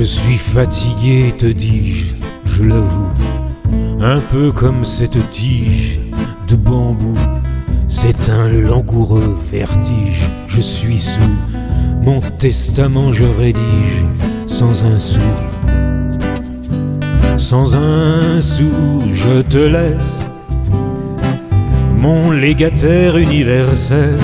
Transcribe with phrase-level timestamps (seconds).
[0.00, 2.14] Je suis fatigué, te dis-je,
[2.46, 3.12] je l'avoue,
[4.00, 6.00] un peu comme cette tige
[6.48, 7.12] de bambou.
[7.86, 11.36] C'est un langoureux vertige, je suis sous,
[12.00, 14.06] mon testament je rédige
[14.46, 15.20] sans un sou.
[17.36, 20.24] Sans un sou, je te laisse,
[21.98, 24.16] mon légataire universel.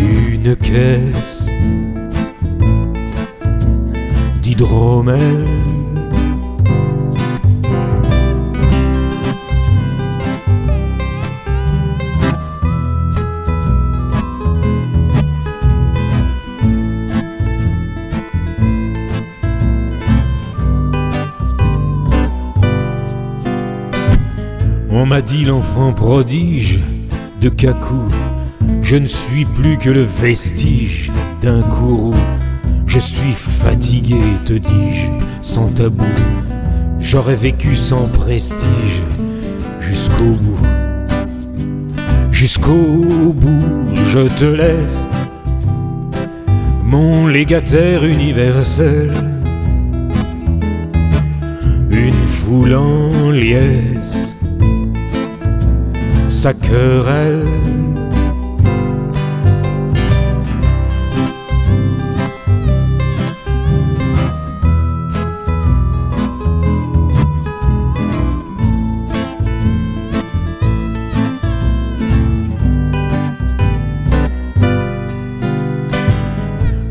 [0.00, 1.50] Une caisse
[24.90, 26.80] On m'a dit l'enfant prodige
[27.42, 28.08] de Kakou.
[28.80, 32.14] Je ne suis plus que le vestige d'un courroux.
[32.96, 35.08] Je suis fatigué, te dis-je,
[35.42, 36.06] sans tabou.
[36.98, 39.02] J'aurais vécu sans prestige
[39.80, 40.66] jusqu'au bout.
[42.32, 43.68] Jusqu'au bout,
[44.08, 45.06] je te laisse,
[46.84, 49.10] mon légataire universel.
[51.90, 54.16] Une foule en liesse
[56.30, 57.44] sa querelle.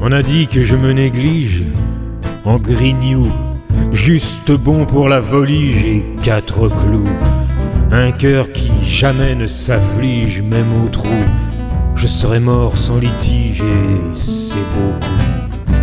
[0.07, 1.63] On a dit que je me néglige
[2.43, 3.27] en grignou,
[3.91, 7.09] juste bon pour la volige et quatre clous.
[7.91, 11.09] Un cœur qui jamais ne s'afflige, même au trou.
[11.95, 15.75] Je serais mort sans litige et c'est beaucoup.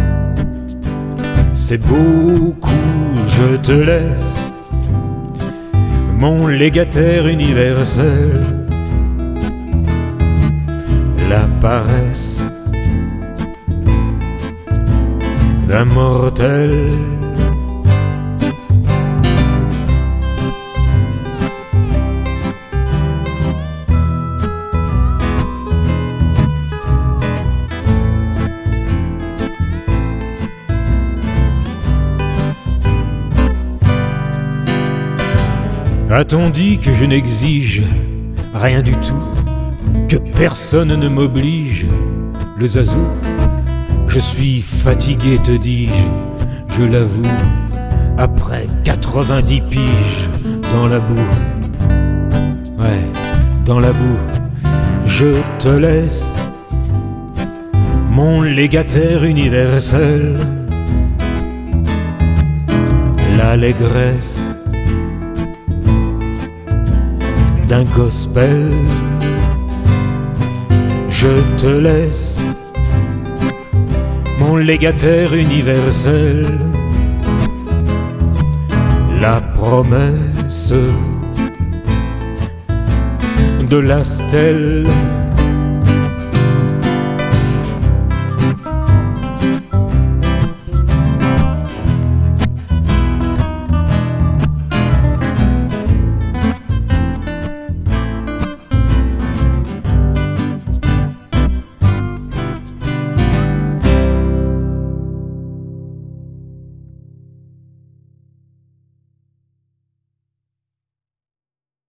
[1.53, 2.71] C'est beaucoup,
[3.27, 4.39] je te laisse,
[6.17, 8.31] mon légataire universel.
[11.29, 12.41] La paresse
[15.67, 16.91] d'un mortel.
[36.23, 37.83] A-t-on dit que je n'exige
[38.55, 39.25] rien du tout,
[40.09, 41.87] que personne ne m'oblige
[42.59, 43.09] Le zazou,
[44.13, 47.23] je suis fatigué, te dis-je, je l'avoue,
[48.19, 50.29] après 90 piges
[50.71, 51.31] dans la boue.
[52.79, 53.07] Ouais,
[53.65, 54.19] dans la boue,
[55.07, 56.31] je te laisse,
[58.11, 60.35] mon légataire universel,
[63.39, 64.41] l'allégresse
[67.67, 68.69] d'un gospel.
[71.09, 72.37] Je te laisse,
[74.57, 76.47] légataire universel,
[79.21, 80.73] la promesse
[83.69, 84.85] de la stèle